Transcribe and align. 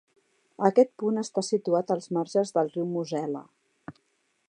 Aquest 0.69 0.89
punt 1.03 1.21
està 1.23 1.45
situat 1.49 1.95
als 1.97 2.09
marges 2.19 2.57
del 2.59 2.75
riu 2.77 2.91
Mosel·la. 2.97 3.45